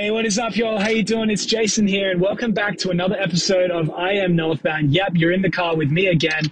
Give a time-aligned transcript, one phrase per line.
[0.00, 0.78] Hey, what is up, y'all?
[0.78, 1.28] How you doing?
[1.28, 4.94] It's Jason here, and welcome back to another episode of I Am Northbound.
[4.94, 6.44] Yep, you're in the car with me again,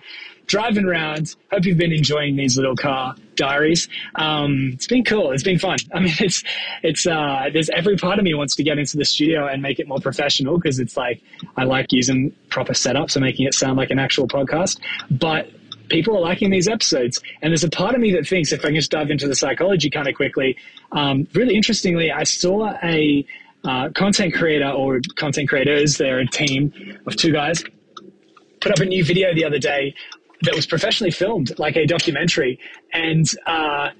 [0.44, 1.34] driving around.
[1.50, 3.88] Hope you've been enjoying these little car diaries.
[4.16, 5.32] Um, it's been cool.
[5.32, 5.78] It's been fun.
[5.94, 6.44] I mean, it's
[6.82, 9.78] it's uh, there's every part of me wants to get into the studio and make
[9.78, 11.22] it more professional because it's like
[11.56, 14.78] I like using proper setups and making it sound like an actual podcast,
[15.10, 15.48] but
[15.88, 17.20] people are liking these episodes.
[17.42, 19.34] And there's a part of me that thinks, if I can just dive into the
[19.34, 20.56] psychology kind of quickly,
[20.92, 23.26] um, really interestingly, I saw a
[23.64, 26.72] uh, content creator or content creators, they're a team
[27.06, 27.64] of two guys,
[28.60, 29.94] put up a new video the other day
[30.42, 32.58] that was professionally filmed, like a documentary.
[32.92, 33.90] And, uh,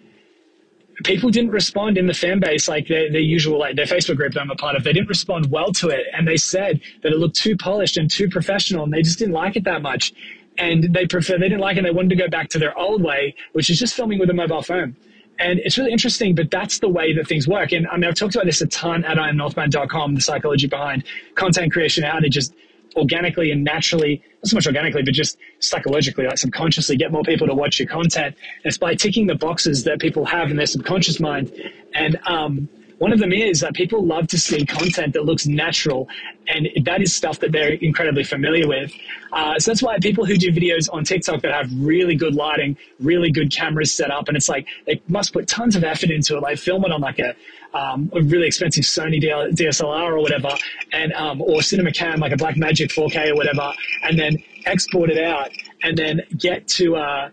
[1.04, 4.32] people didn't respond in the fan base like their, their usual like their facebook group
[4.32, 7.12] that i'm a part of they didn't respond well to it and they said that
[7.12, 10.12] it looked too polished and too professional and they just didn't like it that much
[10.58, 11.82] and they prefer they didn't like it.
[11.82, 14.34] They wanted to go back to their old way, which is just filming with a
[14.34, 14.96] mobile phone.
[15.38, 17.70] And it's really interesting, but that's the way that things work.
[17.72, 21.04] And I mean, I've talked about this a ton at imnorthbound.com, the psychology behind
[21.36, 22.52] content creation, how to just
[22.96, 27.46] organically and naturally, not so much organically, but just psychologically, like subconsciously get more people
[27.46, 28.34] to watch your content.
[28.36, 31.52] And it's by ticking the boxes that people have in their subconscious mind.
[31.94, 32.68] And um,
[32.98, 36.08] one of them is that people love to see content that looks natural,
[36.48, 38.92] and that is stuff that they're incredibly familiar with.
[39.32, 42.76] Uh, so that's why people who do videos on TikTok that have really good lighting,
[42.98, 46.36] really good cameras set up, and it's like they must put tons of effort into
[46.36, 46.42] it.
[46.42, 47.36] Like film it on like a,
[47.72, 50.50] um, a really expensive Sony DSLR or whatever,
[50.92, 55.22] and um, or cinema cam like a Blackmagic 4K or whatever, and then export it
[55.22, 55.50] out,
[55.82, 57.30] and then get to uh,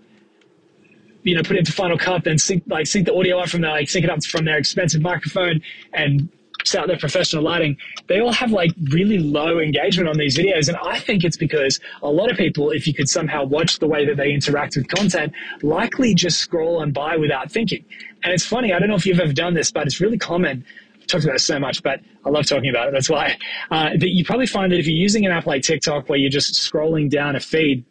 [1.26, 3.62] you know, put it into Final Cut, then sync like sync the audio up from
[3.62, 6.30] there, like sync it up from their expensive microphone and
[6.64, 7.78] set out their professional lighting.
[8.08, 10.68] They all have like really low engagement on these videos.
[10.68, 13.88] And I think it's because a lot of people, if you could somehow watch the
[13.88, 17.84] way that they interact with content, likely just scroll and buy without thinking.
[18.24, 20.64] And it's funny, I don't know if you've ever done this, but it's really common.
[21.08, 22.92] Talked about it so much, but I love talking about it.
[22.92, 23.38] That's why.
[23.70, 26.32] Uh, that you probably find that if you're using an app like TikTok where you're
[26.32, 27.86] just scrolling down a feed,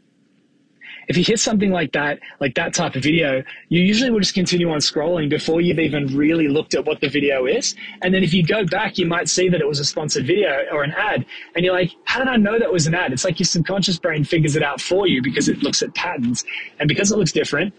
[1.09, 4.34] if you hit something like that, like that type of video, you usually will just
[4.34, 7.75] continue on scrolling before you've even really looked at what the video is.
[8.03, 10.65] And then if you go back, you might see that it was a sponsored video
[10.72, 11.26] or an ad.
[11.54, 13.12] And you're like, how did I know that was an ad?
[13.12, 16.44] It's like your subconscious brain figures it out for you because it looks at patterns.
[16.78, 17.75] And because it looks different,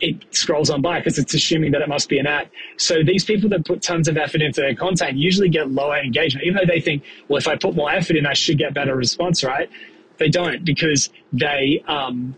[0.00, 2.50] it scrolls on by because it's assuming that it must be an ad.
[2.78, 6.46] So these people that put tons of effort into their content usually get lower engagement,
[6.46, 8.96] even though they think, well, if I put more effort in, I should get better
[8.96, 9.68] response, right?
[10.16, 12.34] They don't because they, um,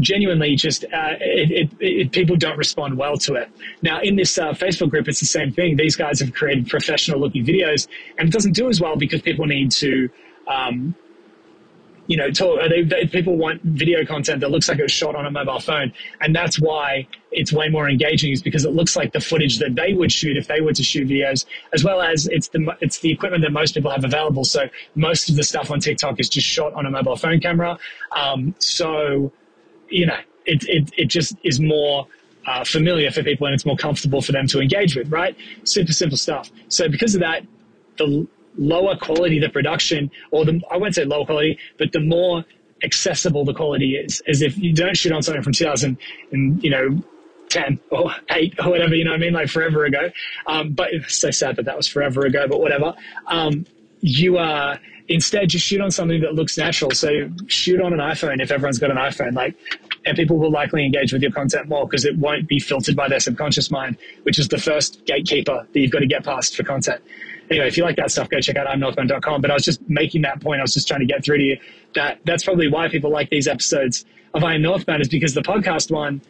[0.00, 3.50] genuinely just uh, it, it, it, people don't respond well to it.
[3.82, 5.76] Now, in this uh, Facebook group, it's the same thing.
[5.76, 7.88] These guys have created professional looking videos,
[8.18, 10.08] and it doesn't do as well because people need to.
[10.48, 10.94] Um,
[12.06, 15.16] you know, talk, they, they, people want video content that looks like it was shot
[15.16, 15.90] on a mobile phone,
[16.20, 18.30] and that's why it's way more engaging.
[18.30, 20.82] Is because it looks like the footage that they would shoot if they were to
[20.82, 24.44] shoot videos, as well as it's the it's the equipment that most people have available.
[24.44, 27.78] So most of the stuff on TikTok is just shot on a mobile phone camera.
[28.14, 29.32] Um, so
[29.88, 32.06] you know, it, it, it just is more
[32.46, 35.36] uh, familiar for people and it's more comfortable for them to engage with, right?
[35.64, 36.50] Super simple stuff.
[36.68, 37.46] So because of that,
[37.96, 42.44] the lower quality the production, or the, I won't say lower quality, but the more
[42.82, 45.96] accessible the quality is, as if you don't shoot on something from 2000
[46.32, 47.02] and, you know,
[47.48, 49.32] 10 or 8 or whatever, you know what I mean?
[49.32, 50.10] Like forever ago.
[50.46, 52.94] Um, but it's so sad that that was forever ago, but whatever.
[53.26, 53.64] Um,
[54.00, 54.78] you are,
[55.08, 56.90] instead just shoot on something that looks natural.
[56.92, 59.34] So shoot on an iPhone if everyone's got an iPhone.
[59.34, 59.56] Like
[60.06, 63.08] and people will likely engage with your content more because it won't be filtered by
[63.08, 66.62] their subconscious mind, which is the first gatekeeper that you've got to get past for
[66.62, 67.02] content.
[67.50, 69.40] Anyway, if you like that stuff, go check out imnorthbound.com.
[69.40, 70.60] But I was just making that point.
[70.60, 71.58] I was just trying to get through to you
[71.94, 75.42] that that's probably why people like these episodes of I Am Northbound is because the
[75.42, 76.20] podcast one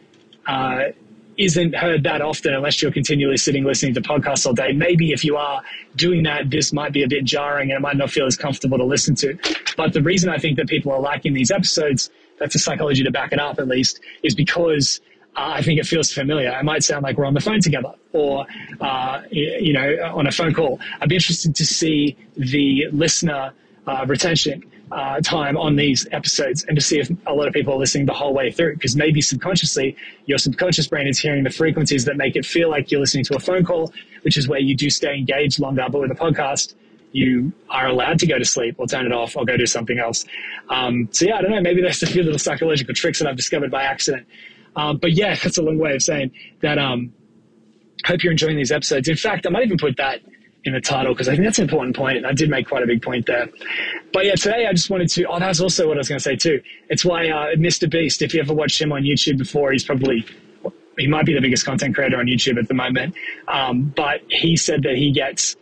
[0.45, 0.89] uh,
[1.37, 4.71] isn't heard that often unless you're continually sitting listening to podcasts all day.
[4.71, 5.61] Maybe if you are
[5.95, 8.77] doing that, this might be a bit jarring and it might not feel as comfortable
[8.77, 9.37] to listen to.
[9.75, 12.09] But the reason I think that people are liking these episodes
[12.39, 15.01] that's a psychology to back it up at least, is because
[15.35, 16.49] uh, I think it feels familiar.
[16.57, 18.45] It might sound like we're on the phone together or,
[18.81, 20.79] uh, you know, on a phone call.
[21.01, 23.51] I'd be interested to see the listener
[23.87, 27.73] uh, retention uh, time on these episodes and to see if a lot of people
[27.73, 28.75] are listening the whole way through.
[28.75, 29.95] Because maybe subconsciously,
[30.25, 33.35] your subconscious brain is hearing the frequencies that make it feel like you're listening to
[33.35, 33.91] a phone call,
[34.23, 35.85] which is where you do stay engaged longer.
[35.89, 36.75] But with a podcast,
[37.11, 39.99] you are allowed to go to sleep or turn it off or go do something
[39.99, 40.25] else.
[40.69, 41.61] Um, so yeah, I don't know.
[41.61, 44.27] Maybe there's a few little psychological tricks that I've discovered by accident.
[44.75, 46.31] Um, but yeah, that's a long way of saying
[46.61, 46.77] that.
[46.77, 47.13] Um,
[48.05, 49.07] hope you're enjoying these episodes.
[49.07, 50.19] In fact, I might even put that
[50.65, 52.83] in the title because I think that's an important point, and I did make quite
[52.83, 53.47] a big point there.
[54.11, 55.25] But yeah, today I just wanted to.
[55.25, 56.61] Oh, that's also what I was going to say too.
[56.89, 57.89] It's why uh, Mr.
[57.89, 58.21] Beast.
[58.21, 60.25] If you ever watched him on YouTube before, he's probably
[60.97, 63.15] he might be the biggest content creator on YouTube at the moment.
[63.47, 65.55] Um, but he said that he gets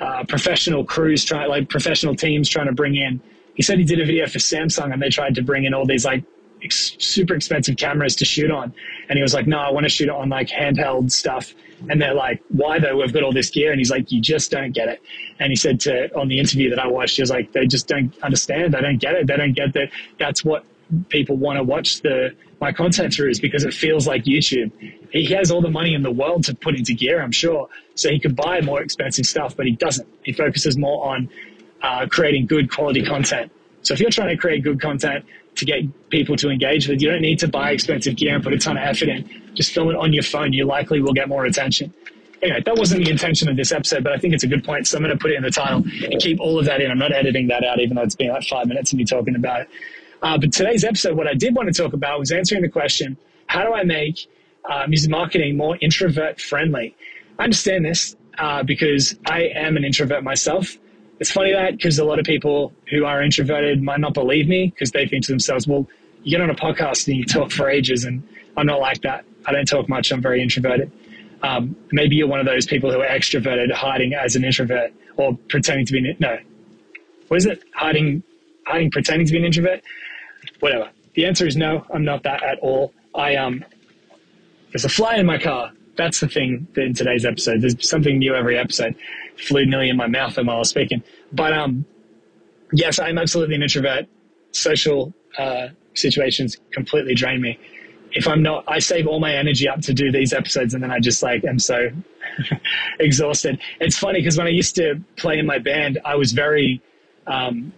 [0.00, 3.20] uh, professional crews trying, like professional teams trying to bring in.
[3.54, 5.84] He said he did a video for Samsung and they tried to bring in all
[5.84, 6.24] these like
[6.62, 8.74] ex- super expensive cameras to shoot on.
[9.08, 11.54] And he was like, no, I want to shoot it on like handheld stuff.
[11.88, 12.96] And they're like, why though?
[12.96, 13.70] We've got all this gear.
[13.70, 15.00] And he's like, you just don't get it.
[15.38, 17.86] And he said to, on the interview that I watched, he was like, they just
[17.86, 18.74] don't understand.
[18.74, 19.26] They don't get it.
[19.26, 19.90] They don't get that.
[20.18, 20.64] That's what
[21.08, 24.72] people want to watch the, my content through is because it feels like YouTube.
[25.10, 27.68] He has all the money in the world to put into gear, I'm sure.
[27.94, 30.08] So he could buy more expensive stuff, but he doesn't.
[30.22, 31.28] He focuses more on
[31.82, 33.52] uh, creating good quality content.
[33.88, 35.24] So if you're trying to create good content,
[35.58, 37.00] to get people to engage with.
[37.02, 39.28] You don't need to buy expensive gear and put a ton of effort in.
[39.54, 40.52] Just film it on your phone.
[40.52, 41.92] You likely will get more attention.
[42.42, 44.86] Anyway, that wasn't the intention of this episode, but I think it's a good point.
[44.86, 46.90] So I'm going to put it in the title and keep all of that in.
[46.90, 49.34] I'm not editing that out, even though it's been like five minutes of me talking
[49.34, 49.68] about it.
[50.22, 53.16] Uh, but today's episode, what I did want to talk about was answering the question
[53.46, 54.28] how do I make
[54.68, 56.94] uh, music marketing more introvert friendly?
[57.38, 60.76] I understand this uh, because I am an introvert myself.
[61.20, 64.68] It's funny that because a lot of people who are introverted might not believe me
[64.68, 65.86] because they think to themselves, well,
[66.22, 68.22] you get on a podcast and you talk for ages, and
[68.56, 69.24] I'm not like that.
[69.46, 70.12] I don't talk much.
[70.12, 70.90] I'm very introverted.
[71.42, 75.36] Um, maybe you're one of those people who are extroverted, hiding as an introvert, or
[75.48, 76.38] pretending to be no.
[77.28, 77.62] What is it?
[77.74, 78.22] Hiding,
[78.66, 79.82] hiding, pretending to be an introvert.
[80.60, 80.90] Whatever.
[81.14, 81.84] The answer is no.
[81.92, 82.92] I'm not that at all.
[83.14, 83.64] I um.
[84.72, 85.72] There's a fly in my car.
[85.98, 87.60] That's the thing in today's episode.
[87.60, 88.94] There's something new every episode
[89.36, 91.02] flew nearly in my mouth while I was speaking.
[91.32, 91.84] But um,
[92.72, 94.06] yes, I'm absolutely an introvert.
[94.52, 97.58] Social uh, situations completely drain me.
[98.12, 100.90] If I'm not, I save all my energy up to do these episodes, and then
[100.90, 101.90] I just like am so
[103.00, 103.60] exhausted.
[103.80, 106.80] It's funny because when I used to play in my band, I was very,
[107.26, 107.72] um,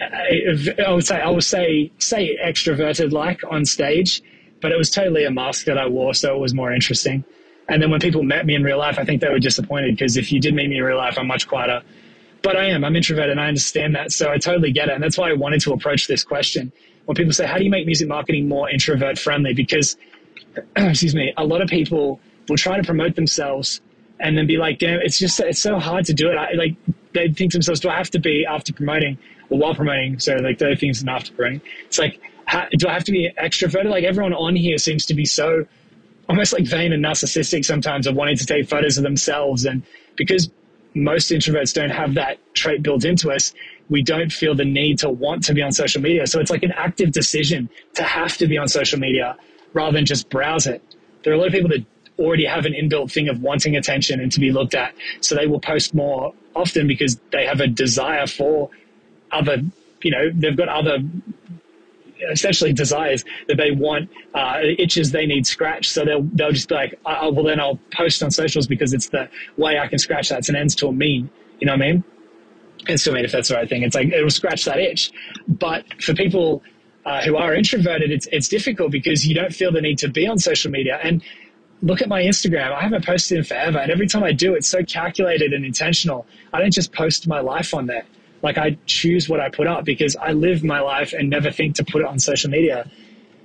[0.00, 0.42] I,
[0.86, 4.22] I would say, I would say, say extroverted like on stage,
[4.60, 7.24] but it was totally a mask that I wore, so it was more interesting.
[7.68, 10.16] And then when people met me in real life, I think they were disappointed because
[10.16, 11.82] if you did meet me in real life, I'm much quieter.
[12.42, 14.12] But I am, I'm introverted and I understand that.
[14.12, 14.94] So I totally get it.
[14.94, 16.72] And that's why I wanted to approach this question.
[17.04, 19.52] When people say, how do you make music marketing more introvert friendly?
[19.54, 19.96] Because,
[20.76, 23.80] excuse me, a lot of people will try to promote themselves
[24.20, 26.36] and then be like, damn, it's just, it's so hard to do it.
[26.36, 26.74] I, like,
[27.12, 29.18] they think to themselves, do I have to be after promoting
[29.50, 30.18] or while promoting?
[30.20, 31.60] So like, those things and after promoting.
[31.86, 32.20] It's like,
[32.76, 33.90] do I have to be extroverted?
[33.90, 35.66] Like everyone on here seems to be so
[36.28, 39.64] almost like vain and narcissistic sometimes of wanting to take photos of themselves.
[39.64, 39.82] And
[40.16, 40.50] because
[40.94, 43.54] most introverts don't have that trait built into us,
[43.88, 46.26] we don't feel the need to want to be on social media.
[46.26, 49.36] So it's like an active decision to have to be on social media
[49.72, 50.82] rather than just browse it.
[51.22, 51.84] There are a lot of people that
[52.18, 54.94] already have an inbuilt thing of wanting attention and to be looked at.
[55.20, 58.70] So they will post more often because they have a desire for
[59.30, 59.62] other,
[60.02, 60.98] you know, they've got other
[62.30, 65.90] essentially desires that they want, uh, itches they need scratched.
[65.92, 69.08] So they'll, they'll just be like, oh, well, then I'll post on socials because it's
[69.08, 70.38] the way I can scratch that.
[70.38, 71.30] It's an ends to a mean.
[71.60, 72.04] You know what I mean?
[72.88, 73.82] Ends to a mean, if that's the right thing.
[73.82, 75.10] It's like, it'll scratch that itch.
[75.46, 76.62] But for people
[77.04, 80.26] uh, who are introverted, it's, it's difficult because you don't feel the need to be
[80.26, 80.98] on social media.
[81.02, 81.22] And
[81.82, 82.72] look at my Instagram.
[82.72, 83.78] I haven't posted in forever.
[83.78, 86.26] And every time I do, it's so calculated and intentional.
[86.52, 88.04] I don't just post my life on there
[88.42, 91.74] like I choose what I put up because I live my life and never think
[91.76, 92.90] to put it on social media.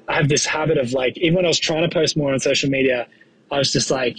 [0.07, 2.39] I have this habit of like, even when I was trying to post more on
[2.39, 3.07] social media,
[3.51, 4.17] I was just like,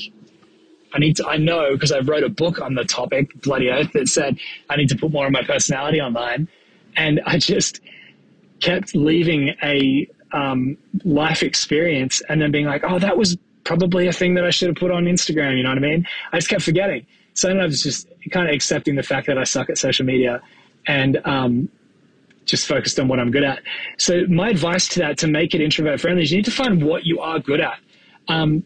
[0.93, 3.93] I need to, I know because I wrote a book on the topic, Bloody Earth,
[3.93, 4.39] that said
[4.71, 6.49] I need to put more of my personality online.
[6.97, 7.81] And I just
[8.61, 14.13] kept leaving a um, life experience and then being like, oh, that was probably a
[14.13, 15.57] thing that I should have put on Instagram.
[15.57, 16.07] You know what I mean?
[16.33, 17.07] I just kept forgetting.
[17.35, 20.07] So then I was just kind of accepting the fact that I suck at social
[20.07, 20.41] media
[20.87, 21.69] and um,
[22.45, 23.63] just focused on what I'm good at.
[23.99, 26.83] So my advice to that to make it introvert friendly is you need to find
[26.83, 27.79] what you are good at.
[28.29, 28.65] Um,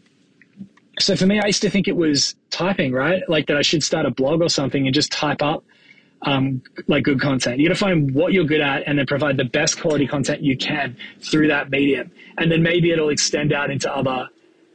[0.99, 3.23] so for me, I used to think it was typing, right?
[3.29, 5.63] Like that I should start a blog or something and just type up
[6.23, 7.59] um, like good content.
[7.59, 10.41] You got to find what you're good at and then provide the best quality content
[10.41, 12.11] you can through that medium.
[12.37, 14.27] And then maybe it'll extend out into other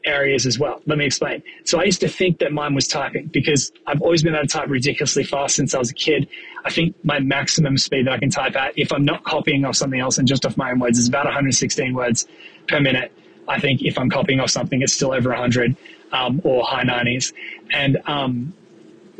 [0.05, 0.81] areas as well.
[0.87, 1.43] Let me explain.
[1.65, 4.53] So I used to think that mine was typing because I've always been able to
[4.53, 6.29] type ridiculously fast since I was a kid.
[6.65, 9.77] I think my maximum speed that I can type at, if I'm not copying off
[9.77, 12.27] something else and just off my own words, is about 116 words
[12.69, 13.13] per minute.
[13.49, 15.77] I think if I'm copying off something, it's still over 100
[16.13, 17.33] um, or high 90s.
[17.71, 18.55] And, um,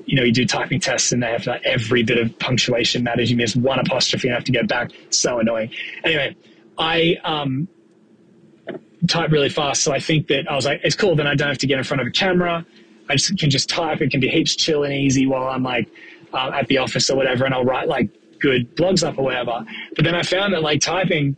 [0.07, 3.31] you know, you do typing tests and they have like every bit of punctuation matters.
[3.31, 4.91] You miss one apostrophe and have to go back.
[5.11, 5.71] So annoying.
[6.05, 6.37] Anyway,
[6.79, 7.69] I um,
[9.09, 9.83] type really fast.
[9.83, 11.15] So I think that I was like, it's cool.
[11.17, 12.65] Then I don't have to get in front of a camera.
[13.09, 14.01] I just can just type.
[14.01, 15.89] It can be heaps chill and easy while I'm like
[16.33, 18.09] uh, at the office or whatever, and I'll write like
[18.41, 19.65] good blogs up or whatever.
[19.95, 21.37] But then I found that like typing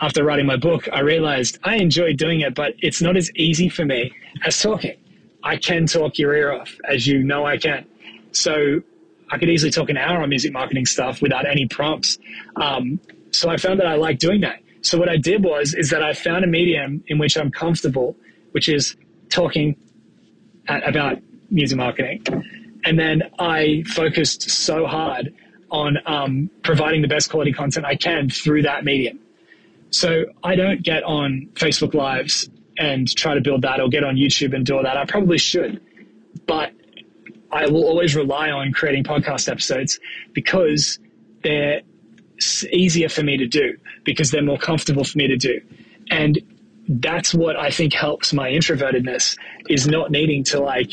[0.00, 3.68] after writing my book, I realized I enjoy doing it, but it's not as easy
[3.68, 4.12] for me
[4.44, 4.96] as talking.
[5.42, 7.86] I can talk your ear off, as you know I can.
[8.32, 8.82] So
[9.30, 12.18] I could easily talk an hour on music marketing stuff without any prompts.
[12.56, 14.60] Um, so I found that I like doing that.
[14.84, 18.16] So what I did was is that I found a medium in which I'm comfortable,
[18.52, 18.96] which is
[19.30, 19.76] talking
[20.68, 21.18] at, about
[21.50, 22.22] music marketing,
[22.84, 25.32] and then I focused so hard
[25.70, 29.18] on um, providing the best quality content I can through that medium.
[29.88, 34.16] So I don't get on Facebook Lives and try to build that, or get on
[34.16, 34.98] YouTube and do all that.
[34.98, 35.80] I probably should,
[36.46, 36.72] but
[37.50, 39.98] I will always rely on creating podcast episodes
[40.34, 40.98] because
[41.42, 41.80] they're
[42.72, 45.60] easier for me to do because they're more comfortable for me to do.
[46.10, 46.40] And
[46.88, 49.38] that's what I think helps my introvertedness
[49.68, 50.92] is not needing to like,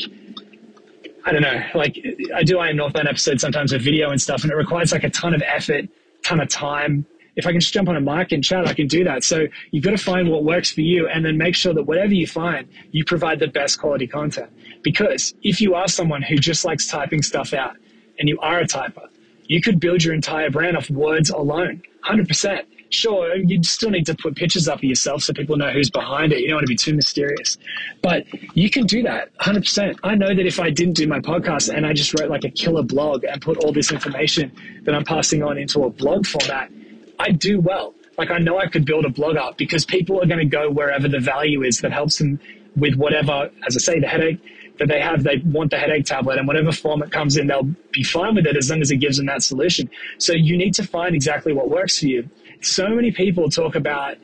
[1.24, 1.98] I don't know, like
[2.34, 5.04] I do I am Northbound episodes sometimes with video and stuff, and it requires like
[5.04, 5.86] a ton of effort,
[6.24, 7.06] ton of time.
[7.34, 9.24] If I can just jump on a mic and chat, I can do that.
[9.24, 12.12] So you've got to find what works for you and then make sure that whatever
[12.12, 14.50] you find, you provide the best quality content.
[14.82, 17.76] Because if you are someone who just likes typing stuff out
[18.18, 19.08] and you are a typer,
[19.46, 22.64] you could build your entire brand off words alone, 100%.
[22.90, 26.30] Sure, You'd still need to put pictures up of yourself so people know who's behind
[26.32, 26.40] it.
[26.40, 27.56] You don't want to be too mysterious.
[28.02, 29.98] But you can do that 100%.
[30.02, 32.50] I know that if I didn't do my podcast and I just wrote like a
[32.50, 34.52] killer blog and put all this information
[34.84, 36.70] that I'm passing on into a blog format,
[37.18, 37.94] I'd do well.
[38.18, 40.70] Like I know I could build a blog up because people are going to go
[40.70, 42.38] wherever the value is that helps them
[42.76, 44.38] with whatever, as I say, the headache,
[44.78, 47.70] that they have, they want the headache tablet and whatever form it comes in, they'll
[47.92, 49.88] be fine with it as long as it gives them that solution.
[50.18, 52.28] So you need to find exactly what works for you.
[52.60, 54.16] So many people talk about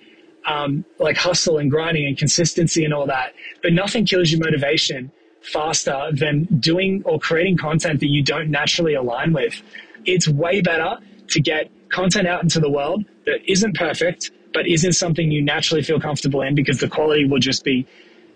[0.47, 5.11] um, like hustle and grinding and consistency and all that, but nothing kills your motivation
[5.43, 9.63] faster than doing or creating content that you don't naturally align with.
[10.05, 14.93] It's way better to get content out into the world that isn't perfect, but isn't
[14.93, 17.87] something you naturally feel comfortable in because the quality will just be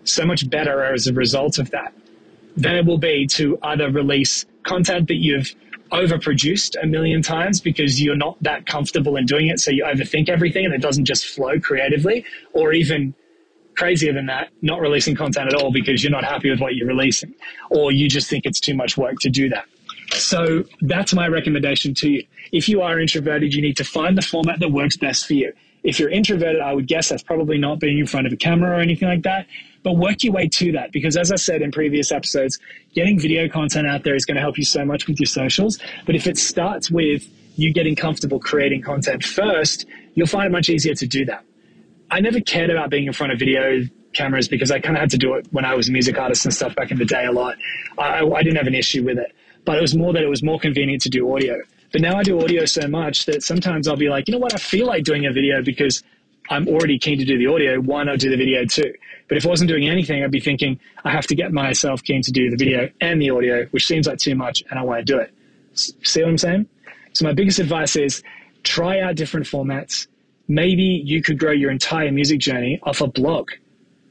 [0.03, 1.93] so much better as a result of that
[2.55, 5.55] than it will be to either release content that you've
[5.91, 9.59] overproduced a million times because you're not that comfortable in doing it.
[9.59, 13.13] So you overthink everything and it doesn't just flow creatively, or even
[13.75, 16.87] crazier than that, not releasing content at all because you're not happy with what you're
[16.87, 17.33] releasing,
[17.69, 19.65] or you just think it's too much work to do that.
[20.11, 22.23] So that's my recommendation to you.
[22.51, 25.53] If you are introverted, you need to find the format that works best for you.
[25.83, 28.77] If you're introverted, I would guess that's probably not being in front of a camera
[28.77, 29.47] or anything like that
[29.83, 32.57] but work your way to that because as I said in previous episodes,
[32.95, 35.77] getting video content out there is going to help you so much with your socials.
[36.05, 39.85] But if it starts with you getting comfortable creating content first,
[40.15, 41.43] you'll find it much easier to do that.
[42.09, 43.81] I never cared about being in front of video
[44.13, 46.45] cameras because I kind of had to do it when I was a music artist
[46.45, 47.57] and stuff back in the day a lot.
[47.97, 49.33] I, I didn't have an issue with it,
[49.65, 51.59] but it was more that it was more convenient to do audio.
[51.93, 54.53] But now I do audio so much that sometimes I'll be like, you know what,
[54.53, 56.03] I feel like doing a video because
[56.49, 57.79] I'm already keen to do the audio.
[57.79, 58.93] Why not do the video too?
[59.29, 62.23] But if I wasn't doing anything, I'd be thinking, I have to get myself keen
[62.23, 65.05] to do the video and the audio, which seems like too much, and I want
[65.05, 65.33] to do it.
[65.75, 66.67] See what I'm saying?
[67.13, 68.23] So, my biggest advice is
[68.63, 70.07] try out different formats.
[70.47, 73.51] Maybe you could grow your entire music journey off a blog.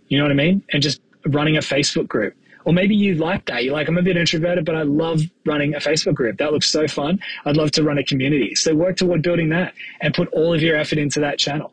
[0.09, 0.63] You know what I mean?
[0.73, 2.35] And just running a Facebook group.
[2.65, 3.65] Or maybe you like that.
[3.65, 6.39] You're like, I'm a bit introverted, but I love running a Facebook group.
[6.39, 7.21] That looks so fun.
[7.45, 8.55] I'd love to run a community.
[8.55, 11.73] So work toward building that and put all of your effort into that channel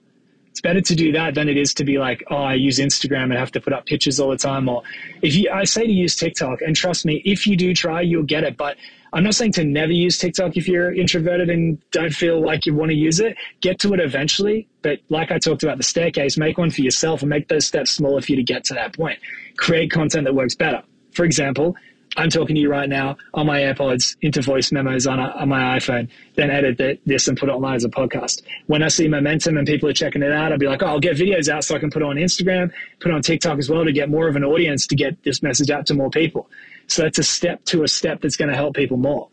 [0.59, 3.23] it's better to do that than it is to be like, oh, I use Instagram
[3.23, 4.67] and have to put up pictures all the time.
[4.67, 4.83] Or
[5.21, 8.23] if you, I say to use TikTok, and trust me, if you do try, you'll
[8.23, 8.57] get it.
[8.57, 8.75] But
[9.13, 12.75] I'm not saying to never use TikTok if you're introverted and don't feel like you
[12.75, 13.35] want to use it.
[13.61, 14.67] Get to it eventually.
[14.81, 17.91] But like I talked about the staircase, make one for yourself and make those steps
[17.91, 19.19] smaller for you to get to that point.
[19.57, 20.83] Create content that works better.
[21.13, 21.75] For example,
[22.17, 25.49] I'm talking to you right now on my AirPods into voice memos on, a, on
[25.49, 28.41] my iPhone, then edit the, this and put it online as a podcast.
[28.67, 30.99] When I see momentum and people are checking it out, I'll be like, oh, I'll
[30.99, 33.69] get videos out so I can put it on Instagram, put it on TikTok as
[33.69, 36.49] well to get more of an audience to get this message out to more people.
[36.89, 39.29] So that's a step to a step that's going to help people more.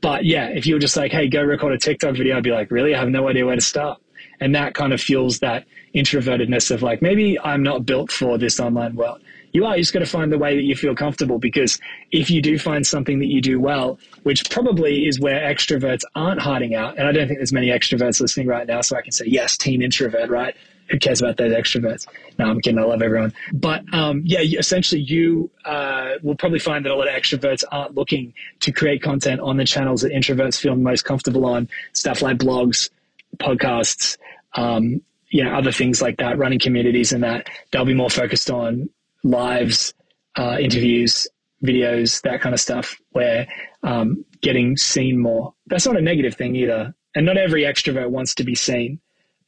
[0.00, 2.52] But yeah, if you were just like, hey, go record a TikTok video, I'd be
[2.52, 2.94] like, really?
[2.94, 4.00] I have no idea where to start.
[4.40, 8.58] And that kind of fuels that introvertedness of like, maybe I'm not built for this
[8.58, 9.20] online world
[9.52, 11.78] you are You just going to find the way that you feel comfortable because
[12.12, 16.40] if you do find something that you do well, which probably is where extroverts aren't
[16.40, 19.12] hiding out, and I don't think there's many extroverts listening right now, so I can
[19.12, 20.54] say, yes, team introvert, right?
[20.90, 22.06] Who cares about those extroverts?
[22.38, 22.78] No, I'm kidding.
[22.78, 23.32] I love everyone.
[23.52, 27.94] But um, yeah, essentially, you uh, will probably find that a lot of extroverts aren't
[27.94, 32.38] looking to create content on the channels that introverts feel most comfortable on, stuff like
[32.38, 32.90] blogs,
[33.38, 34.18] podcasts,
[34.54, 37.48] um, you know, other things like that, running communities and that.
[37.70, 38.90] They'll be more focused on
[39.22, 39.94] lives,
[40.36, 41.26] uh, interviews,
[41.64, 43.46] videos, that kind of stuff, where
[43.82, 45.54] um, getting seen more.
[45.66, 46.94] That's not a negative thing either.
[47.14, 49.00] And not every extrovert wants to be seen,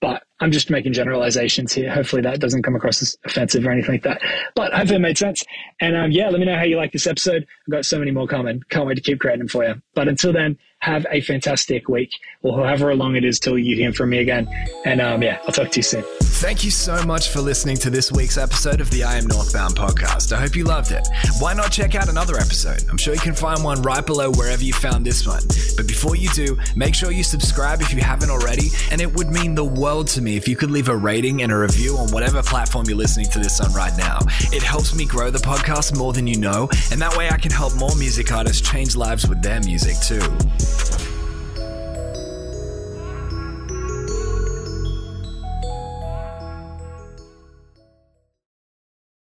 [0.03, 1.89] but I'm just making generalizations here.
[1.89, 4.21] Hopefully that doesn't come across as offensive or anything like that.
[4.57, 5.45] But hopefully it made sense.
[5.81, 7.47] And um, yeah, let me know how you like this episode.
[7.67, 8.65] I've got so many more coming.
[8.69, 9.81] Can't wait to keep creating them for you.
[9.95, 12.13] But until then, have a fantastic week
[12.43, 14.49] or however long it is till you hear from me again.
[14.85, 16.03] And um, yeah, I'll talk to you soon.
[16.21, 19.77] Thank you so much for listening to this week's episode of the I Am Northbound
[19.77, 20.33] podcast.
[20.33, 21.07] I hope you loved it.
[21.39, 22.83] Why not check out another episode?
[22.91, 25.43] I'm sure you can find one right below wherever you found this one.
[25.77, 28.71] But before you do, make sure you subscribe if you haven't already.
[28.91, 31.53] And it would mean the world to me if you could leave a rating and
[31.53, 34.19] a review on whatever platform you're listening to this on right now.
[34.53, 36.69] It helps me grow the podcast more than you know.
[36.91, 40.19] And that way I can help more music artists change lives with their music too.